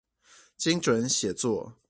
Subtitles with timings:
[0.57, 1.77] 精準寫作